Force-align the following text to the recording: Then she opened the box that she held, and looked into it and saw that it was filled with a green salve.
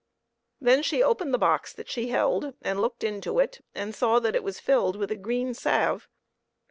Then 0.59 0.81
she 0.81 1.03
opened 1.03 1.31
the 1.31 1.37
box 1.37 1.73
that 1.73 1.87
she 1.87 2.07
held, 2.07 2.55
and 2.63 2.81
looked 2.81 3.03
into 3.03 3.37
it 3.37 3.63
and 3.75 3.93
saw 3.93 4.17
that 4.17 4.35
it 4.35 4.41
was 4.41 4.59
filled 4.59 4.95
with 4.95 5.11
a 5.11 5.15
green 5.15 5.53
salve. 5.53 6.07